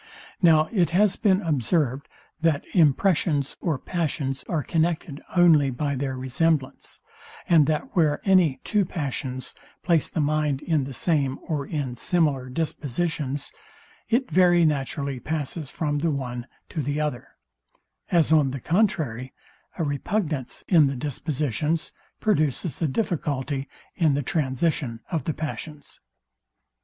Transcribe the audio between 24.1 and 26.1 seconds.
the transition of the passions.